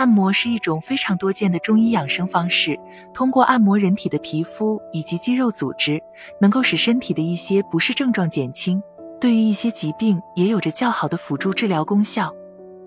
[0.00, 2.74] 按摩是一种非常多见的中医养生方式，
[3.12, 6.02] 通过按摩人体的皮肤以及肌肉组织，
[6.40, 8.82] 能够使身体的一些不适症状减轻，
[9.20, 12.34] 对于一些疾病也有着较好的辅助治疗功效。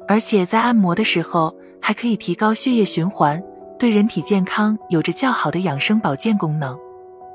[0.08, 3.40] 而且在按摩的时候，还可以提高血液循环，
[3.78, 6.76] 对人体健康有着较好的养生保健功能。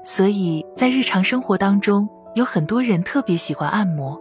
[0.03, 4.21] 所以在日常生活当中，有很多人特别喜欢按摩。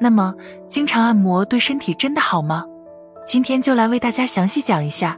[0.00, 0.34] 那么，
[0.68, 2.66] 经常按摩对身体真的好吗？
[3.28, 5.14] 今天就来为大家详细讲一下，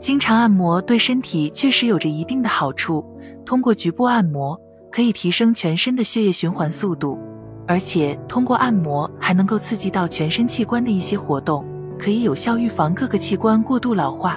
[0.00, 3.06] 经常按摩对身体确实有着一定的好处。
[3.46, 4.60] 通过局部按摩，
[4.90, 7.16] 可以提升全身的血液循环速度，
[7.68, 11.64] 而且通过按摩还能够刺激到全身器官的一些活动，
[11.96, 14.36] 可以有效预防各个器官过度老化。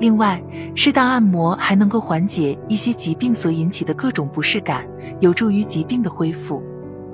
[0.00, 0.42] 另外，
[0.74, 4.88] 适当按摩还能够缓解一些疾病所引起的各种不适感，
[5.20, 6.62] 有助于疾病的恢复。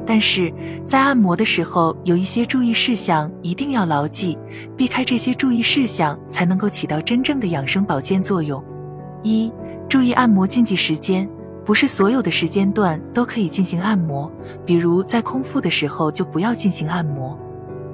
[0.04, 0.52] 但是
[0.84, 4.36] 在按摩的时候，有一些注意事项一定要牢记，
[4.76, 8.62] 避开这些注意事项，才能够起到真正的养生保健作用。
[9.22, 9.52] 一、
[9.88, 11.28] 注意按摩禁忌时间，
[11.64, 14.30] 不是所有的时间段都可以进行按摩，
[14.66, 17.38] 比如在空腹的时候就不要进行按摩。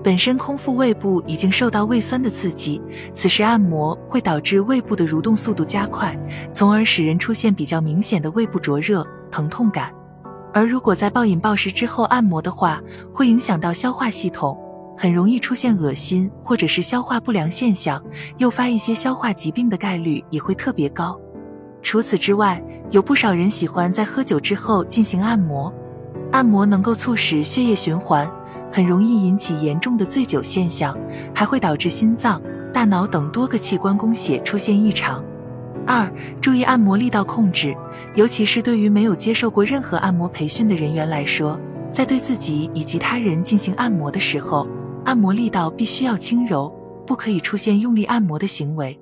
[0.02, 2.80] 本身空腹胃部已经受到胃酸的刺激，
[3.12, 6.18] 此时按摩会导致胃部的蠕动速度加快，
[6.52, 9.92] 从而使人出现比较明显的胃部灼热、疼痛感。
[10.58, 12.82] 而如果在暴饮暴食之后按摩的话，
[13.14, 14.58] 会影响到消化系统，
[14.96, 18.02] 很容易出现恶心或者是消化不良现象，
[18.38, 21.16] 诱发一些消化疾病的概率也会特别高。
[21.80, 25.72] 除此之外，有不少人喜欢在喝酒之后进行按摩，
[26.32, 28.28] 按摩能够促使血液循环，
[28.72, 30.98] 很容易引起严重的醉酒现象，
[31.32, 32.42] 还会导致心脏、
[32.74, 35.22] 大脑等多个器官供血出现异常。
[35.86, 37.76] 二、注意按摩力道控制。
[38.14, 41.58] 尤其是对于没有接受过任何按摩培训的人员来说，
[41.92, 44.66] 在对自己以及他人进行按摩的时候，
[45.04, 46.72] 按摩力道必须要轻柔，
[47.06, 48.98] 不可以出现用力按摩的行为，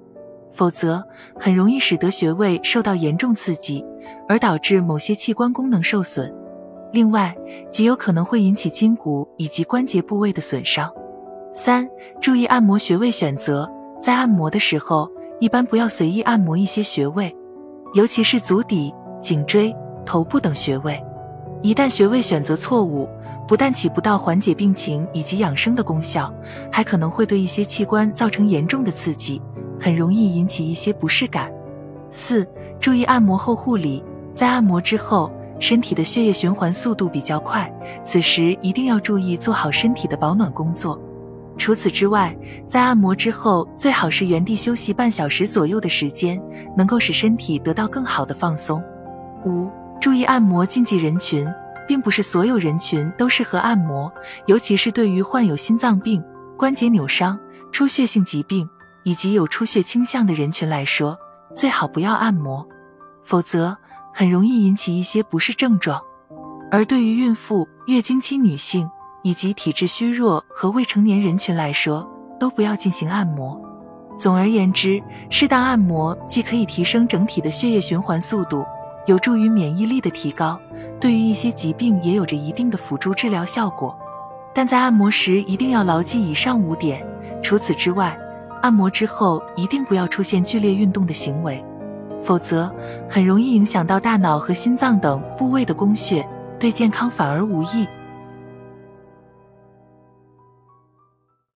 [0.52, 1.02] 否则
[1.38, 3.84] 很容易使得穴位受到严重刺激，
[4.28, 6.32] 而导致某些器官功能受损。
[6.92, 7.36] 另外，
[7.68, 10.90] 极有可能会引起筋骨以及关节部位的损伤。
[11.52, 11.88] 三、
[12.20, 13.68] 注意按摩穴位选择，
[14.00, 15.10] 在按摩的时候，
[15.40, 17.34] 一般不要随意按摩一些穴位。
[17.94, 19.74] 尤其是足底、颈椎、
[20.04, 21.02] 头部等穴位，
[21.62, 23.08] 一旦穴位选择错误，
[23.48, 26.32] 不但起不到缓解病情以及养生的功效，
[26.70, 29.40] 还可能会对一些器官造成严重的刺激，
[29.80, 31.50] 很容易引起一些不适感。
[32.10, 32.46] 四、
[32.78, 34.02] 注意按摩后护理，
[34.32, 37.72] 在按摩之后，身体的血液循环速度比较快，
[38.04, 41.00] 此时一定要注意做好身体的保暖工作。
[41.58, 42.36] 除此之外，
[42.66, 46.40] 在按摩之后，最好是原地休息半小时左右的时间，
[46.76, 48.82] 能够使身体得到更好的放松。
[49.44, 51.46] 五、注意按摩禁忌人群，
[51.88, 54.12] 并不是所有人群都适合按摩，
[54.46, 56.22] 尤其是对于患有心脏病、
[56.58, 57.38] 关节扭伤、
[57.72, 58.68] 出血性疾病
[59.04, 61.16] 以及有出血倾向的人群来说，
[61.54, 62.66] 最好不要按摩，
[63.24, 63.76] 否则
[64.12, 66.00] 很容易引起一些不适症状。
[66.70, 68.88] 而对于孕妇、月经期女性，
[69.26, 73.60] 以及体质虚弱和未成年人群来说，都不要进行按摩。
[74.16, 78.64] 总而言之，适当按摩既可以提升整体的血液循环速度，
[79.06, 80.56] 有助于免疫力的提高，
[81.00, 83.98] 对于一些疾病也有着一定的辅助治疗效果。
[84.54, 87.04] 但在按摩时一定要牢记以上五点。
[87.42, 88.16] 除此之外，
[88.62, 91.64] 按摩之后一定不要出现剧烈运动的行为，
[92.22, 92.72] 否则
[93.10, 96.24] 很容易影响到大脑和心脏等部位的供血，
[96.60, 97.88] 对健康反而无益。